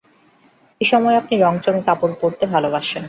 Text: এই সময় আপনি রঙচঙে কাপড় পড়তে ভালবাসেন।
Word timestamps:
এই 0.81 0.87
সময় 0.91 1.15
আপনি 1.17 1.33
রঙচঙে 1.37 1.81
কাপড় 1.87 2.13
পড়তে 2.21 2.43
ভালবাসেন। 2.53 2.99